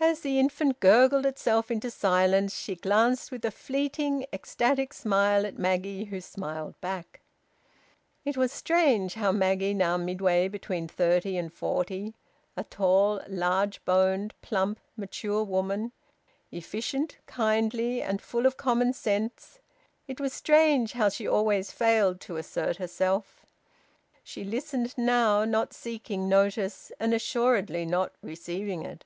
As 0.00 0.20
the 0.20 0.38
infant 0.38 0.78
gurgled 0.78 1.26
itself 1.26 1.72
into 1.72 1.90
silence, 1.90 2.56
she 2.56 2.76
glanced 2.76 3.32
with 3.32 3.44
a 3.44 3.50
fleeting 3.50 4.26
ecstatic 4.32 4.92
smile 4.94 5.44
at 5.44 5.58
Maggie, 5.58 6.04
who 6.04 6.20
smiled 6.20 6.80
back. 6.80 7.20
It 8.24 8.36
was 8.36 8.52
strange 8.52 9.14
how 9.14 9.32
Maggie, 9.32 9.74
now 9.74 9.96
midway 9.96 10.46
between 10.46 10.86
thirty 10.86 11.36
and 11.36 11.52
forty, 11.52 12.14
a 12.56 12.62
tall, 12.62 13.20
large 13.26 13.84
boned, 13.84 14.34
plump, 14.40 14.78
mature 14.96 15.42
woman, 15.42 15.90
efficient, 16.52 17.18
kindly, 17.26 18.00
and 18.00 18.22
full 18.22 18.46
of 18.46 18.56
common 18.56 18.92
sense 18.92 19.58
it 20.06 20.20
was 20.20 20.32
strange 20.32 20.92
how 20.92 21.08
she 21.08 21.26
always 21.26 21.72
failed 21.72 22.20
to 22.20 22.36
assert 22.36 22.76
herself. 22.76 23.44
She 24.22 24.44
listened 24.44 24.96
now, 24.96 25.44
not 25.44 25.74
seeking 25.74 26.28
notice 26.28 26.92
and 27.00 27.12
assuredly 27.12 27.84
not 27.84 28.12
receiving 28.22 28.84
it. 28.84 29.04